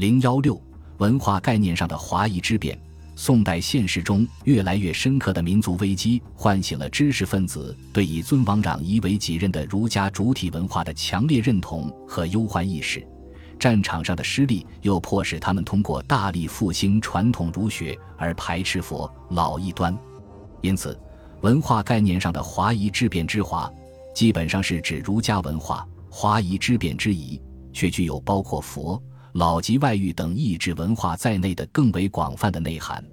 [0.00, 0.58] 零幺六
[0.96, 2.80] 文化概念上的华夷之变。
[3.14, 13.06] 宋代现实中越来越深刻的民族危机，唤醒了知识分子对以尊王攘夷为己任的儒家主体文化的强烈认同和忧患意识。
[13.58, 19.94] 战场上的失利又迫使他们通过大力复兴传统儒学而排斥佛老异端。
[20.62, 20.98] 因此，
[21.42, 23.70] 文化概念上的华夷之变之华，
[24.14, 27.38] 基本上是指儒家文化；华夷之变之夷，
[27.70, 28.98] 却具有包括佛。
[29.32, 33.04] 老及外域等意志文化在内的更为广泛的内涵。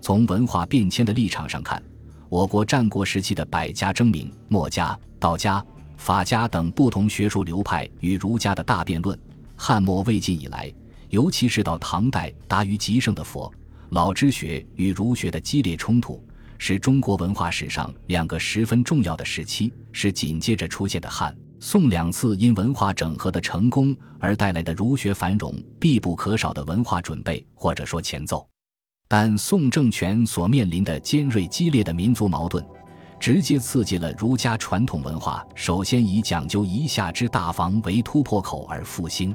[0.00, 1.82] 从文化变迁的立场上看，
[2.28, 5.64] 我国战国时期的百家争鸣、墨家、道家、
[5.96, 9.16] 法家等不同学术流派与儒家的大辩论；
[9.54, 10.72] 汉末魏晋以来，
[11.10, 13.52] 尤其是到唐代达于极盛的佛
[13.90, 16.24] 老之学与儒学的激烈冲突，
[16.58, 21.36] 是中国文化史上两个十分重要的时期，是紧接着出现的汉。
[21.64, 28.44] 宋两次因文化整合的成功而带来的儒学繁荣必不可少的文化准备或者说前奏，
[29.06, 32.66] 但宋政权所面临的尖锐激烈的民族矛盾，
[33.20, 39.32] 直接刺激了儒家传统文化首先以讲究一下之大防为突破口而复兴。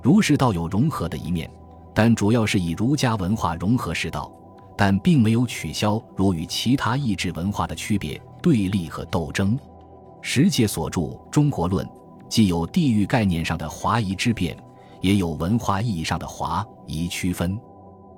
[0.00, 1.50] 儒释道有融合的一面，
[1.92, 4.30] 但主要是以儒家文化融合释道，
[4.78, 9.58] 但并没有取消儒与其他意志文化的区别、对立和斗争。
[10.28, 11.86] 石介所著《中国论》，
[12.28, 14.58] 既有地域概念上的华夷之变，
[15.00, 17.56] 也有文化意义上的华夷区分。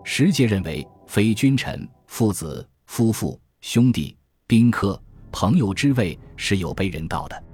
[0.04, 4.98] 石介认为，非君臣、父子、夫妇、兄弟、宾客、
[5.30, 7.44] 朋友之位是有被人道的，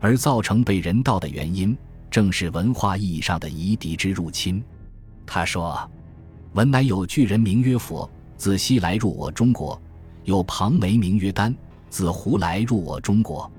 [0.00, 1.74] 而造成被人道的原因，
[2.10, 4.62] 正是文化意义上的夷狄之入侵。
[5.24, 5.90] 他说
[6.52, 9.80] ：“闻乃有巨人名曰佛，自西来入我中国；
[10.24, 11.56] 有庞眉名曰丹，
[11.88, 13.50] 自胡来入我中国。”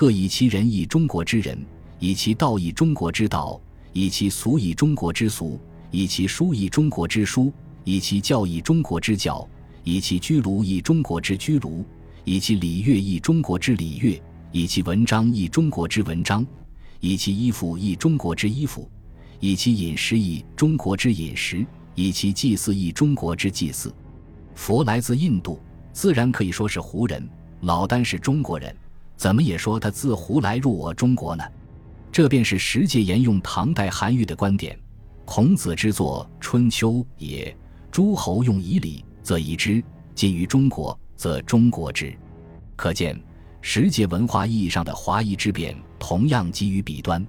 [0.00, 1.62] 各以其人以中国之人，
[1.98, 3.60] 以其道以中国之道，
[3.92, 7.52] 以其俗以中国之俗，以其书以中国之书，
[7.84, 9.46] 以其教以中国之教，
[9.84, 11.84] 以其居庐以中国之居庐，
[12.24, 14.22] 以其礼乐以中国之礼乐，
[14.52, 16.46] 以其文章以中国之文章，
[17.00, 18.90] 以其衣服以中国之衣服，
[19.38, 23.94] 以其饮食以中国之饮食，以其祭祀以中国之祭祀。
[24.54, 25.60] 佛来自印度，
[25.92, 27.22] 自然可以说是胡人；
[27.60, 28.74] 老丹是中国人。
[29.20, 31.44] 怎么也说他自胡来入我中国呢？
[32.10, 34.74] 这便是实际沿用唐代韩愈的观点
[35.26, 37.54] ：“孔子之作《春秋》也，
[37.90, 39.82] 诸侯用以礼，则夷之；
[40.14, 42.10] 近于中国，则中国之。”
[42.76, 43.22] 可见，
[43.60, 47.22] 实界文化意义上的华夷之变同样基于彼端。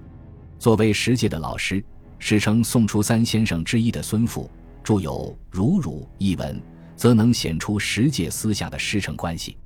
[0.58, 1.84] 作为实界的老师，
[2.18, 4.50] 史称宋初三先生之一的孙复，
[4.82, 6.58] 著有《儒儒》一文，
[6.96, 9.58] 则能显出实界思想的师承关系。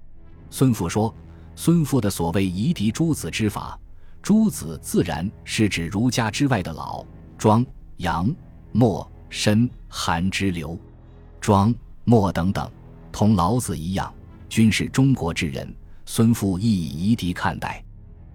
[0.50, 1.14] 孙复说。
[1.56, 3.76] 孙复的所谓夷狄诸子之法，
[4.22, 7.04] 诸子自然是指儒家之外的老
[7.38, 7.64] 庄
[7.96, 8.32] 杨
[8.72, 10.78] 墨申韩之流，
[11.40, 11.74] 庄
[12.04, 12.70] 墨等等，
[13.10, 14.14] 同老子一样，
[14.50, 15.74] 均是中国之人。
[16.04, 17.82] 孙复亦以夷狄看待。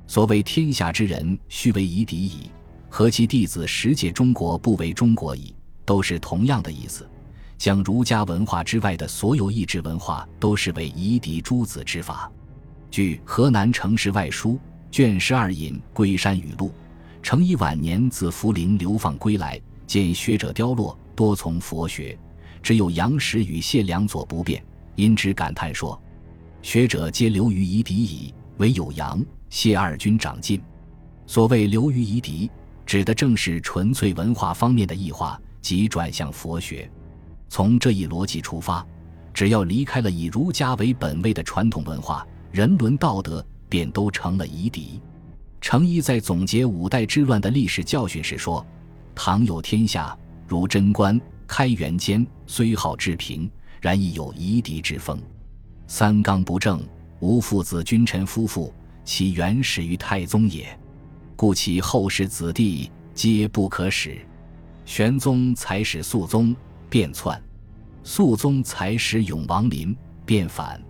[0.07, 2.49] 所谓天下之人，须为夷狄矣，
[2.89, 5.55] 和其弟子实解中国不为中国矣，
[5.85, 7.09] 都是同样的意思。
[7.57, 12.29] 将儒家文化之外的所有意志文化，都视为夷狄诸子之法。
[12.91, 14.51] 据《河南城市外书》
[14.91, 16.67] 卷十二引《龟山语录》，
[17.23, 22.19] 程颐晚年自涪陵流放归来，见学者凋落，多从佛学，
[22.61, 24.61] 只有杨时与谢良佐不变，
[24.95, 25.99] 因之感叹说
[26.61, 30.61] ：“学者皆流于夷狄矣，唯有杨、谢二君长进。”
[31.25, 32.51] 所谓流于夷狄，
[32.85, 36.91] 指的正是纯粹文化方面的异化即转向佛学。
[37.47, 38.85] 从这一逻辑出发，
[39.33, 42.27] 只要离开了以儒家为本位的传统文化。
[42.51, 45.01] 人伦道德便都成了夷狄。
[45.61, 48.65] 程颐在总结五代之乱的历史教训时说
[49.15, 50.17] ：“唐有天下，
[50.47, 55.21] 如贞观、开元间，虽好治平，然亦有夷狄之风。
[55.87, 56.83] 三纲不正，
[57.19, 58.73] 无父子君臣夫妇，
[59.05, 60.77] 其原始于太宗也。
[61.35, 64.17] 故其后世子弟皆不可使。
[64.83, 66.55] 玄宗才使肃宗
[66.89, 67.41] 变篡，
[68.03, 69.95] 肃宗才使永王林
[70.25, 70.83] 变反，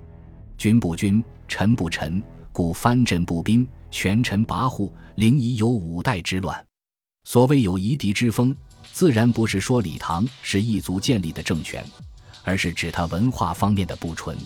[0.57, 6.65] 君不君。”臣不臣，故藩镇不兵，权臣跋扈，临沂有五代之乱。
[7.25, 8.55] 所谓有夷狄之风，
[8.93, 11.85] 自然不是说李唐是异族建立的政权，
[12.45, 14.37] 而是指他文化方面的不纯。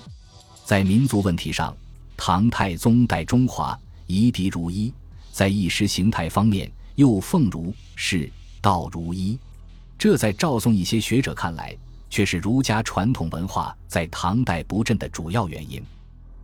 [0.64, 1.78] 在民族问题上，
[2.18, 4.92] 唐太宗代中华，夷狄如一；
[5.32, 8.28] 在意识形态方面，又奉儒释
[8.62, 9.38] 道如一。
[9.96, 11.78] 这在赵宋一些学者看来，
[12.10, 15.80] 却是儒家传统文化在唐代不振的主要原因。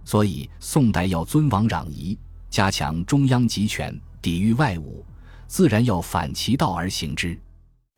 [0.03, 2.17] 所以，宋代要尊王攘夷，
[2.49, 5.03] 加强中央集权，抵御外侮，
[5.47, 7.39] 自然要反其道而行之。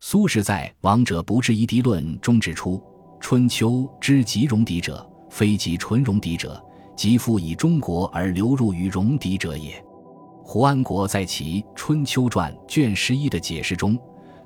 [0.01, 2.83] 苏轼在《王者不至夷狄论》中指出
[3.21, 6.61] ：“春秋之极戎狄者，非极纯戎狄者，
[6.95, 9.83] 即复以中国而流入于戎狄者也。”
[10.43, 13.97] 胡安国在其《春秋传》卷十一的解释中，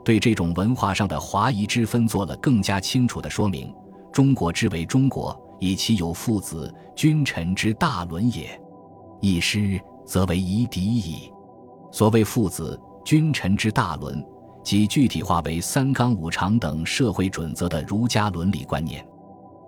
[0.06, 3.74] 对这种文化上的华夷之分做了更加清楚的说明
[4.13, 8.48] ：“中国之为中国，以其有父子君臣之大伦也；
[9.21, 11.31] 一失，则为夷狄矣。”
[11.92, 14.24] 所谓父子君臣之大伦，
[14.63, 19.06] 即具体化为三纲五常等社会准则的儒家伦理观念。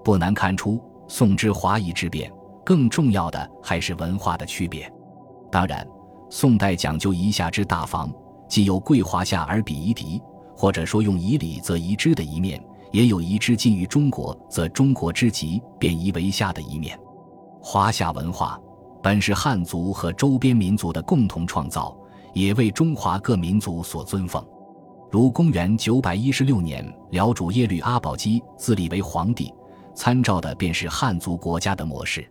[0.04, 2.32] 不难看出，宋之华夷之变，
[2.66, 4.92] 更重要的还是文化的区别。
[5.52, 5.86] 当然。
[6.32, 8.14] 宋代讲究夷夏之大防，
[8.48, 10.22] 既有贵华夏而比夷狄，
[10.56, 17.00] 或者说用夷礼则夷之的一面，也有夷之近于中国则中国之极，便夷为下的一面。
[17.62, 18.60] 华夏文化
[19.04, 21.98] 本是汉族和周边民族的共同创造，
[22.34, 24.44] 也为中华各民族所尊奉。
[25.12, 29.54] 如公元九百一十六年，辽主耶律阿保机自立为皇帝，
[29.96, 32.30] 参照的便是汉族国家的模式。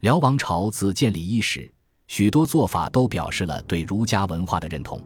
[0.00, 1.72] 辽王朝自建立伊始。
[2.06, 5.00] 许多做法都表示了对儒家文化的认同。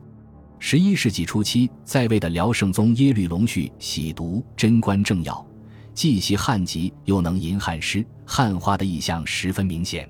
[0.59, 5.47] 十一世纪初期在位的辽圣宗耶律隆绪喜读贞观政要，
[5.93, 10.09] 既习汉籍又能吟汉诗，汉化的意象十分明显。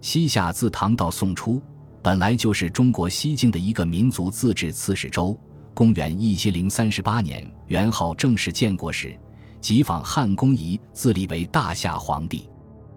[0.00, 1.62] 西夏自唐到宋初，
[2.02, 5.38] 本来就是中国西境的一个民族自治刺史州。
[5.72, 9.18] 公元一千零三十八年，元昊正式建国时，
[9.60, 12.48] 即仿汉宫仪自立为大夏皇帝。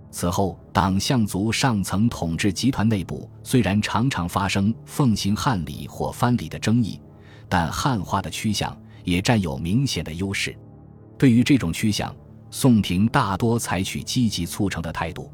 [0.10, 7.00] 此后，党项族上层统治集团内部虽然常常发生奉行汉礼或藩礼的争议，
[7.48, 10.58] 但汉化的趋向也占有明显的优势。
[11.18, 12.16] 对于这种趋向，
[12.50, 15.32] 宋廷大多采取积极促成的态度。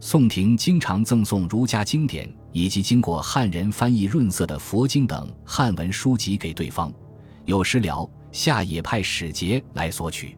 [0.00, 6.92] 宋廷经常赠送儒家经典以及经过汉人翻译润色的佛经等汉文书籍给对方，
[7.44, 10.36] 有时辽夏也派使节来索取。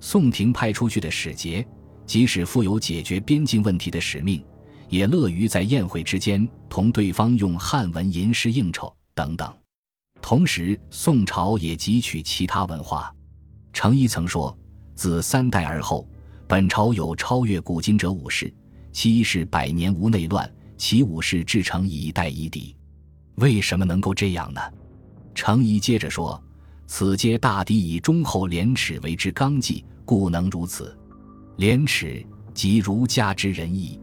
[0.00, 1.66] 宋廷派出去的使节。
[2.08, 4.42] 即使负有解决边境问题的使命，
[4.88, 9.54] 也乐于在宴会之间同对方用汉文吟诗应酬等等。
[10.22, 13.14] 同时，宋朝也汲取其他文化。
[13.74, 14.56] 程颐曾说
[14.96, 16.08] ：“自三代而后，
[16.48, 18.52] 本朝有超越古今者五世，
[18.90, 22.74] 其一是百年无内乱，其五是至诚以待夷狄。”
[23.36, 24.60] 为什么能够这样呢？
[25.34, 26.42] 程颐接着说
[26.88, 30.98] ：“此皆大抵以忠厚廉耻为之纲纪，故能如此。”
[31.58, 32.24] 廉耻
[32.54, 34.00] 即儒家之仁义。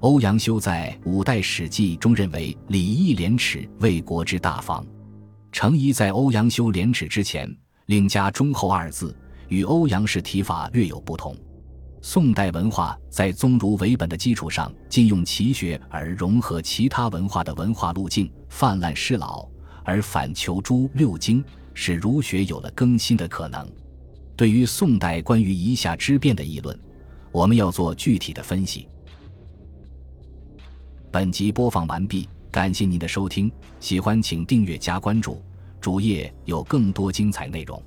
[0.00, 4.84] 欧阳修在《五代史记》中认为礼义廉耻为国之大防。
[5.52, 7.48] 程颐在欧阳修廉耻之前，
[7.86, 9.16] 另加忠厚二字，
[9.46, 11.36] 与欧阳氏提法略有不同。
[12.02, 19.48] 宋代文化在宗儒为本的基础上，禁用奇学而融合其他文化的文化路径，泛滥失老，
[19.84, 21.44] 而反求诸六经，
[21.74, 23.64] 使儒学有了更新的可能。
[24.34, 26.76] 对于宋代关于夷夏之变的议论。
[27.32, 28.88] 我们要做具体的分析。
[31.10, 35.42] 本集播放完毕，感谢您的收听，喜欢请订阅加关注，
[35.80, 37.82] 主页有更多精彩内容。